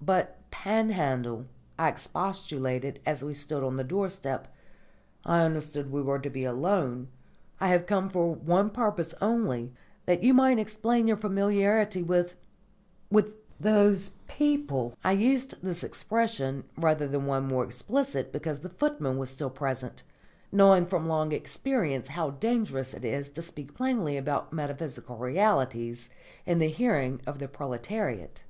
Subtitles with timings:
[0.00, 1.46] "But, Panhandle,"
[1.76, 4.46] I expostulated as we stood on the doorstep,
[5.24, 7.08] "I understood we were to be alone.
[7.60, 9.72] I have come for one purpose only,
[10.06, 12.36] that you might explain your familiarity with
[13.10, 19.18] with those people." I used this expression, rather than one more explicit, because the footman
[19.18, 20.04] was still present,
[20.52, 26.08] knowing from long experience how dangerous it is to speak plainly about metaphysical realities
[26.46, 28.44] in the hearing of the proletariat.